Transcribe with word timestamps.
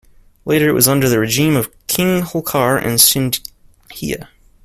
Later, 0.45 0.67
it 0.67 0.71
was 0.73 0.87
under 0.87 1.07
the 1.07 1.19
regime 1.19 1.55
of 1.55 1.69
King 1.85 2.23
Holkar 2.23 2.75
and 2.75 2.97
Sindhia. 2.97 4.29